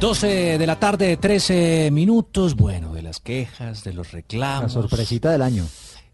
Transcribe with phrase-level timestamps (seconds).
[0.00, 2.54] 12 de la tarde, 13 minutos.
[2.54, 4.74] Bueno, de las quejas, de los reclamos.
[4.74, 5.64] La sorpresita del año.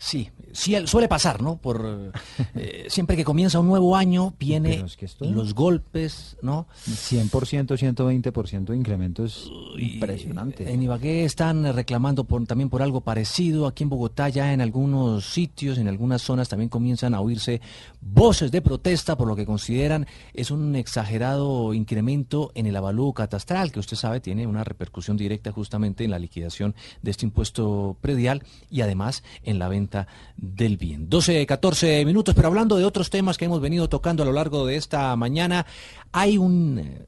[0.04, 1.58] Sí, sí, suele pasar, ¿no?
[1.58, 2.12] Por
[2.56, 4.84] eh, siempre que comienza un nuevo año viene
[5.20, 6.66] los golpes, ¿no?
[6.88, 9.48] 100%, 120% de incremento es
[9.78, 10.72] impresionante.
[10.72, 13.68] En Ibagué están reclamando por, también por algo parecido.
[13.68, 17.60] Aquí en Bogotá ya en algunos sitios, en algunas zonas también comienzan a oírse
[18.00, 23.70] voces de protesta por lo que consideran es un exagerado incremento en el avalúo catastral,
[23.70, 28.42] que usted sabe tiene una repercusión directa justamente en la liquidación de este impuesto predial
[28.68, 29.91] y además en la venta
[30.36, 31.08] del bien.
[31.08, 34.66] 12, 14 minutos, pero hablando de otros temas que hemos venido tocando a lo largo
[34.66, 35.66] de esta mañana,
[36.12, 37.06] hay un eh,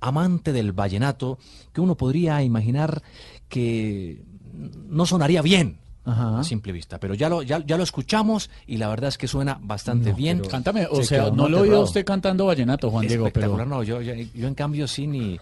[0.00, 1.38] amante del vallenato
[1.72, 3.02] que uno podría imaginar
[3.48, 4.22] que
[4.88, 6.98] no sonaría bien, a simple vista.
[6.98, 10.40] Pero ya lo, ya, lo escuchamos y la verdad es que suena bastante bien.
[10.40, 13.30] Cántame, o sea, no lo oído usted cantando vallenato, Juan Diego.
[13.32, 13.64] Pero...
[13.64, 15.38] no, yo, yo, en cambio sí ni,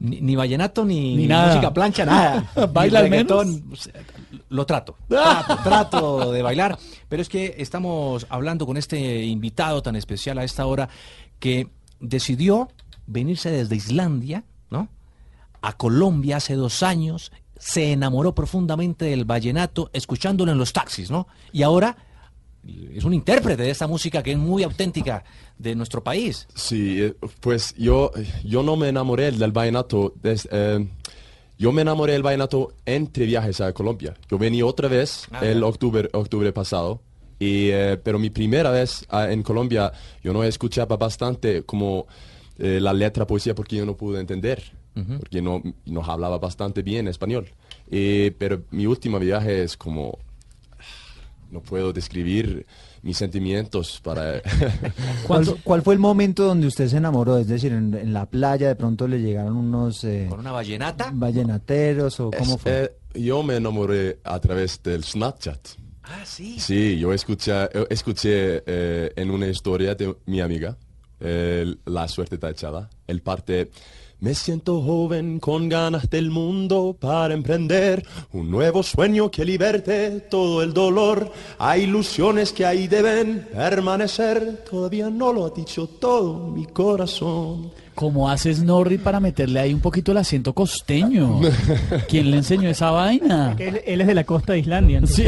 [0.00, 2.50] ni, vallenato ni, música plancha, nada.
[2.72, 3.46] ¿Baila al menos?
[4.50, 9.96] Lo trato, trato, trato de bailar, pero es que estamos hablando con este invitado tan
[9.96, 10.88] especial a esta hora
[11.38, 11.68] que
[12.00, 12.68] decidió
[13.06, 14.88] venirse desde Islandia, ¿no?
[15.60, 21.26] A Colombia hace dos años, se enamoró profundamente del vallenato escuchándolo en los taxis, ¿no?
[21.52, 21.96] Y ahora
[22.94, 25.24] es un intérprete de esta música que es muy auténtica
[25.58, 26.46] de nuestro país.
[26.54, 28.10] Sí, eh, pues yo,
[28.44, 30.14] yo no me enamoré del vallenato.
[30.22, 30.86] Eh,
[31.58, 34.14] yo me enamoré del vallenato entre viajes a Colombia.
[34.30, 37.00] Yo venía otra vez ah, el octubre, octubre pasado.
[37.40, 42.06] Y, eh, pero mi primera vez ah, en Colombia yo no escuchaba bastante como
[42.60, 44.72] la letra poesía porque yo no pude entender.
[45.20, 47.48] Porque no, nos hablaba bastante bien español.
[47.88, 50.18] pero mi último viaje es como
[51.50, 52.66] no puedo describir
[53.02, 54.42] mis sentimientos para...
[55.64, 57.38] ¿Cuál, fue el momento donde usted se enamoró?
[57.38, 60.04] Es decir, en, la playa de pronto le llegaron unos...
[60.04, 61.10] Eh, ¿Con una vallenata?
[61.12, 62.84] Vallenateros o cómo fue?
[62.84, 65.68] Eh, yo me enamoré a través del Snapchat.
[66.02, 66.58] Ah, sí.
[66.58, 70.76] Sí, yo escuché, escuché eh, en una historia de mi amiga,
[71.20, 73.70] La suerte está echada, el parte...
[74.20, 80.60] Me siento joven con ganas del mundo para emprender un nuevo sueño que liberte todo
[80.60, 81.30] el dolor.
[81.56, 84.64] Hay ilusiones que ahí deben permanecer.
[84.68, 87.70] Todavía no lo ha dicho todo mi corazón.
[87.98, 91.40] ¿Cómo haces Norri para meterle ahí un poquito el acento costeño?
[92.08, 93.56] ¿Quién le enseñó esa vaina?
[93.58, 95.04] Él, es de la costa de Islandia.
[95.04, 95.24] Sí.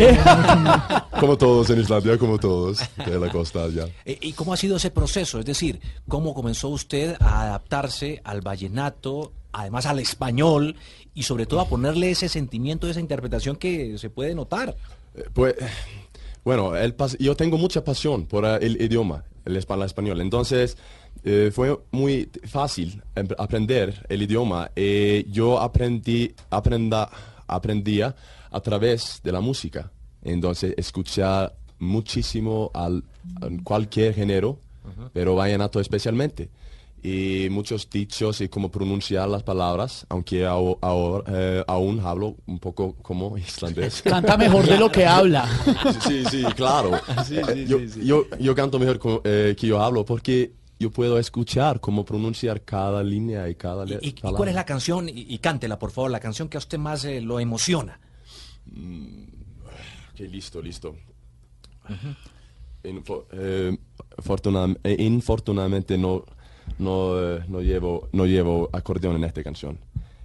[1.18, 3.88] como todos en Islandia, como todos de la costa allá.
[4.04, 5.40] Eh, ¿Y cómo ha sido ese proceso?
[5.40, 10.76] Es decir, ¿cómo comenzó usted a adaptarse al vallenato, además al español
[11.12, 14.76] y sobre todo a ponerle ese sentimiento, esa interpretación que se puede notar?
[15.16, 15.56] Eh, pues,
[16.44, 20.20] bueno, el yo tengo mucha pasión por el idioma, el español.
[20.20, 20.76] Entonces,
[21.22, 23.02] eh, fue muy fácil
[23.38, 24.70] aprender el idioma.
[24.74, 27.10] Eh, yo aprendí, aprenda,
[27.46, 28.14] aprendía
[28.50, 29.90] a través de la música.
[30.22, 33.04] Entonces, escuchar muchísimo al,
[33.64, 34.58] cualquier género,
[35.12, 36.48] pero vallenato especialmente.
[37.02, 42.94] Y muchos dichos y cómo pronunciar las palabras, aunque ahora, eh, aún hablo un poco
[43.00, 44.02] como islandés.
[44.04, 45.48] Canta mejor de lo que habla.
[46.06, 46.90] Sí, sí, claro.
[47.66, 53.48] yo, yo, canto mejor que yo hablo porque yo puedo escuchar cómo pronunciar cada línea
[53.50, 54.08] y cada letra.
[54.08, 55.10] ¿Y, cuál es la canción?
[55.10, 58.00] Y, cántela, por favor, la canción que a usted más eh, lo emociona.
[58.64, 59.24] Mm,
[60.14, 60.96] ok, listo, listo.
[62.82, 63.76] Eh,
[64.84, 66.24] eh, infortunadamente no,
[66.78, 69.78] no, no, llevo, no llevo acordeón en esta canción.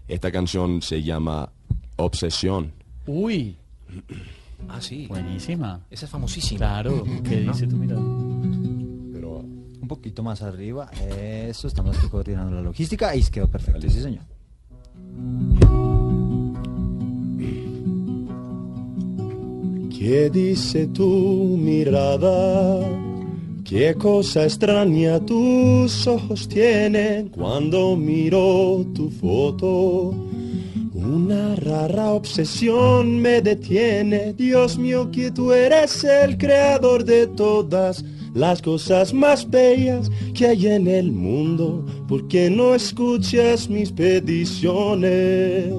[0.08, 1.52] Esta canción se llama
[1.98, 2.72] Obsesión.
[3.06, 3.58] Uy.
[4.70, 5.06] Ah, sí.
[5.08, 5.82] Buenísima.
[5.92, 6.60] Esa es famosísima.
[6.60, 7.04] Claro.
[7.24, 8.02] ¿Qué dice tu mirada?
[9.86, 10.90] Un poquito más arriba.
[11.48, 13.88] Eso, estamos coordinando la logística y quedó perfecto.
[13.88, 14.24] Sí, señor.
[19.96, 22.80] ¿Qué dice tu mirada?
[23.64, 30.16] ¿Qué cosa extraña tus ojos tienen cuando miro tu foto?
[30.96, 38.04] Una rara obsesión me detiene, Dios mío que tú eres el creador de todas
[38.36, 45.74] las cosas más bellas que hay en el mundo, porque no escuchas mis peticiones.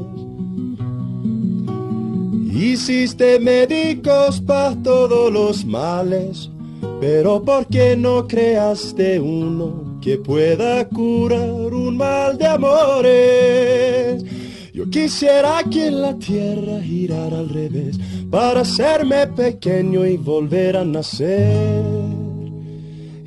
[2.51, 6.51] Hiciste médicos para todos los males,
[6.99, 14.25] pero ¿por qué no creaste uno que pueda curar un mal de amores?
[14.73, 17.99] Yo quisiera que la tierra girara al revés
[18.31, 21.96] para hacerme pequeño y volver a nacer.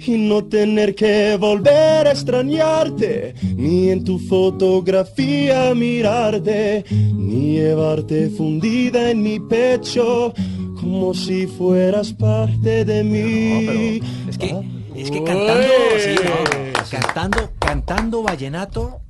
[0.06, 9.12] Y no tener que volver a extrañarte, ni en tu fotografía mirarte, ni llevarte fundida
[9.12, 10.34] en mi pecho
[10.80, 14.01] como si fueras parte de mí.
[14.30, 14.56] Es que,
[14.96, 15.68] es que cantando,
[16.00, 19.02] sí, no, cantando, cantando vallenato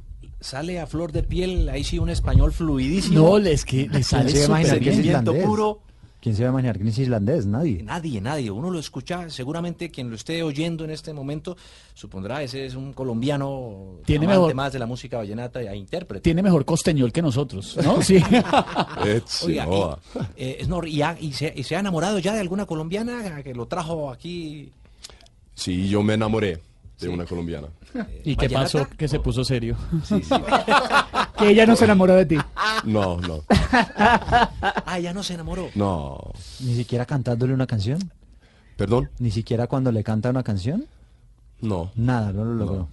[0.42, 3.20] sale a flor de piel, ahí sí un español fluidísimo.
[3.20, 5.24] No, es que le sale súper bien.
[5.44, 5.82] puro.
[6.22, 7.46] ¿Quién se va a imaginar que es islandés?
[7.46, 7.82] Nadie.
[7.82, 8.52] Nadie, nadie.
[8.52, 11.56] Uno lo escucha, seguramente quien lo esté oyendo en este momento
[11.94, 16.22] supondrá ese es un colombiano Tiene mejor- más de la música vallenata e intérprete.
[16.24, 18.02] Tiene mejor costeñol que nosotros, ¿no?
[18.02, 18.18] Sí.
[19.46, 19.68] Oiga,
[20.36, 23.42] y, eh, Snorri, ¿y, ha- y se, y se ha enamorado ya de alguna colombiana
[23.42, 24.72] que lo trajo aquí?
[25.56, 26.62] Sí, yo me enamoré
[27.00, 27.68] de una colombiana.
[28.24, 28.88] ¿Y qué pasó?
[28.98, 29.76] Que se puso serio.
[31.40, 32.38] Que ella no se enamoró de ti.
[32.84, 33.44] No, no,
[34.86, 35.70] Ah, ya no se enamoró.
[35.74, 36.20] no.
[36.60, 38.12] Ni siquiera cantándole una canción.
[38.76, 39.10] ¿Perdón?
[39.20, 40.86] Ni siquiera cuando le canta una canción.
[41.62, 41.92] No.
[41.96, 42.90] Nada, no lo logró.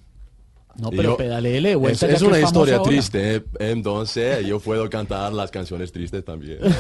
[0.77, 2.89] No, Y pero yo- pedaleele de Es, es una historia ahora.
[2.91, 3.45] triste, ¿eh?
[3.59, 6.59] entonces yo puedo cantar las canciones tristes también.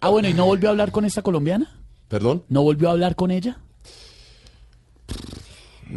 [0.00, 1.68] Ah, bueno, ¿y no volvió a hablar con esta colombiana?
[2.08, 2.44] ¿Perdón?
[2.48, 3.58] ¿No volvió a hablar con ella?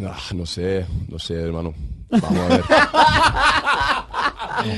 [0.06, 1.74] Ah, no sé, no sé, hermano.
[2.10, 2.64] Vamos a ver.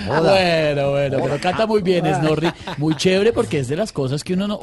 [0.07, 2.49] Bueno, bueno, pero canta muy bien, Snorri.
[2.77, 4.59] Muy chévere porque es de las cosas que uno no,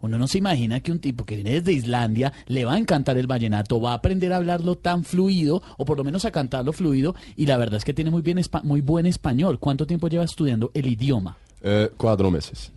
[0.00, 3.16] uno no se imagina que un tipo que viene desde Islandia le va a encantar
[3.16, 6.72] el vallenato, va a aprender a hablarlo tan fluido, o por lo menos a cantarlo
[6.72, 9.58] fluido, y la verdad es que tiene muy, bien muy buen español.
[9.58, 11.36] ¿Cuánto tiempo lleva estudiando el idioma?
[11.62, 12.72] Eh, cuatro meses.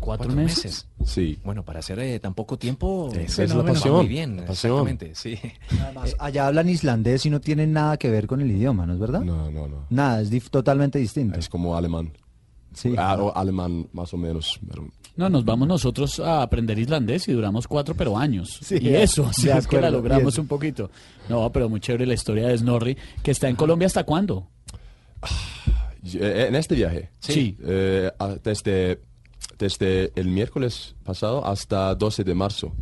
[0.00, 0.64] ¿Cuatro, Cuatro meses?
[0.64, 0.86] meses.
[1.04, 1.38] Sí.
[1.44, 3.12] Bueno, para hacer eh, tan poco tiempo.
[3.14, 4.72] Esa es la pasión, Muy bien, la pasión.
[4.88, 5.38] exactamente, sí.
[5.80, 8.98] Además, allá hablan islandés y no tienen nada que ver con el idioma, ¿no es
[8.98, 9.20] verdad?
[9.20, 9.84] No, no, no.
[9.90, 11.38] Nada, es dif- totalmente distinto.
[11.38, 12.12] Es como alemán.
[12.72, 12.94] Sí.
[12.96, 14.58] Ah, o alemán más o menos.
[14.68, 18.58] pero- No, nos vamos nosotros a aprender islandés y duramos cuatro, pero años.
[18.62, 20.90] Sí, y eso, sí, es que la logramos un poquito.
[21.28, 24.48] No, pero muy chévere la historia de Snorri, que está en Colombia hasta cuándo?
[26.14, 27.10] Eh, En este viaje.
[27.18, 27.56] Sí.
[27.62, 28.10] Eh,
[28.42, 29.00] desde,
[29.60, 32.72] desde el miércoles pasado hasta 12 de marzo.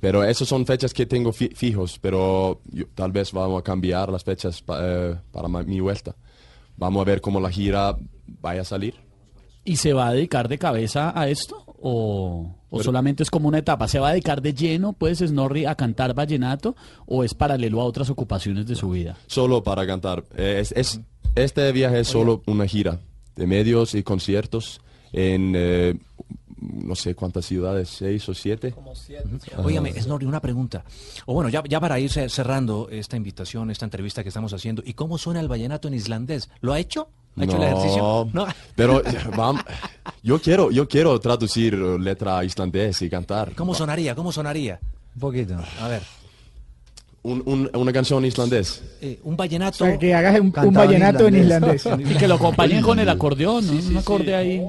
[0.00, 4.10] Pero esas son fechas que tengo fi- fijos, pero yo- tal vez vamos a cambiar
[4.10, 6.16] las fechas pa- eh, para mi vuelta.
[6.78, 7.94] Vamos a ver cómo la gira
[8.40, 8.94] vaya a salir.
[9.62, 11.62] ¿Y se va a dedicar de cabeza a esto?
[11.82, 13.88] ¿O, o solamente es como una etapa?
[13.88, 16.74] ¿Se va a dedicar de lleno, pues, Snorri, a cantar vallenato?
[17.06, 19.16] ¿O es paralelo a otras ocupaciones de su vida?
[19.26, 20.24] Solo para cantar.
[20.34, 21.00] Es, es-
[21.34, 23.00] este viaje es solo una gira
[23.36, 24.80] de medios y conciertos
[25.12, 25.94] en eh,
[26.60, 28.74] no sé cuántas ciudades, seis o siete.
[29.64, 30.84] Óigame, Snorri, una pregunta.
[31.26, 34.82] O bueno, ya, ya para ir ce- cerrando esta invitación, esta entrevista que estamos haciendo,
[34.84, 36.50] ¿y cómo suena el vallenato en islandés?
[36.60, 37.08] ¿Lo ha hecho?
[37.36, 38.28] ¿Ha hecho el ejercicio?
[38.32, 38.46] No.
[38.76, 39.02] Pero
[39.36, 39.64] vam-
[40.22, 43.54] yo quiero, yo quiero traducir eh, letra islandés y cantar.
[43.54, 44.14] ¿Cómo sonaría?
[44.14, 44.80] ¿Cómo sonaría?
[45.14, 45.56] Un poquito.
[45.80, 46.02] A ver,
[47.22, 48.82] Un- un- una canción islandés.
[49.02, 49.84] eh, un O vallenato.
[49.84, 51.84] sea, que hagas un, un en vallenato en islandés.
[51.98, 53.72] Y que lo acompañen con el acordeón, ¿no?
[53.90, 54.62] un acorde ahí.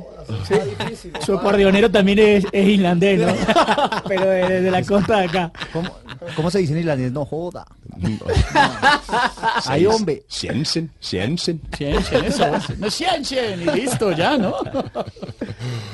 [1.26, 3.34] Su acordeonero también es, es islandés, ¿no?
[4.08, 5.52] Pero de, de la costa de acá.
[5.72, 5.90] ¿Cómo,
[6.36, 7.12] cómo se dice en islandés?
[7.14, 7.66] No joda.
[9.66, 10.24] Ay, hombre.
[10.30, 11.62] Sjensen, Sjensen.
[11.78, 12.46] Ciencien, eso.
[12.80, 14.56] No ciencien, y listo, ya, ¿no?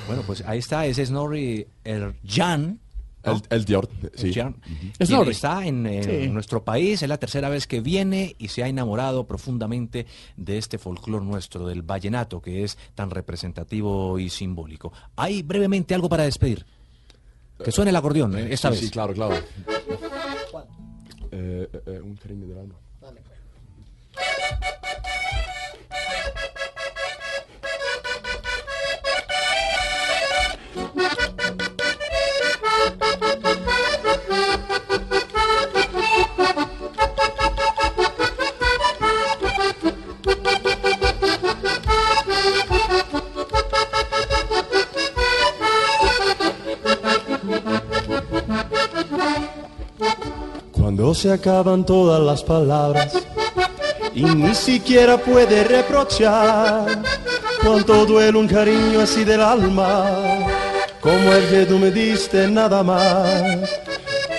[0.08, 2.64] Bueno, pues ahí está, ese Snorri Erjan.
[2.64, 2.87] El,
[3.50, 4.30] el Dior, sí.
[4.30, 4.56] Es quien
[5.06, 5.32] Snorri.
[5.32, 6.30] está en, en Sí.
[6.30, 10.78] nuestro país, es la tercera vez que viene y se ha enamorado profundamente de este
[10.78, 14.92] folclor nuestro, del vallenato, que es tan representativo y simbólico.
[15.16, 16.66] Hay brevemente algo para despedir.
[17.64, 18.86] Que suene el acordeón, eh, esta sí, vez.
[18.86, 19.36] Sí, claro, claro.
[21.32, 22.76] Eh, eh, eh, un cariño del alma.
[51.14, 53.14] Se acaban todas las palabras
[54.14, 57.02] y ni siquiera puede reprochar
[57.64, 60.06] cuánto duele un cariño así del alma,
[61.00, 63.70] como el que tú me diste nada más.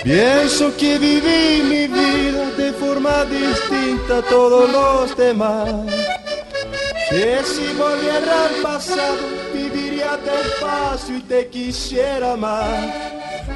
[0.03, 5.69] Pienso que viví mi vida de forma distinta a todos los demás.
[7.09, 9.17] Que si volviera al pasado,
[9.51, 12.93] viviría despacio y te quisiera más.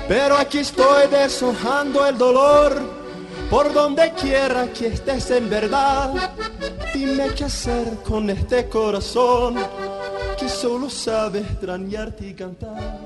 [0.07, 3.02] Pero aquí estoy deshojando el dolor
[3.49, 6.33] por donde quiera que estés en verdad.
[6.93, 9.55] Dime qué hacer con este corazón
[10.37, 13.03] que solo sabe extrañarte y cantar.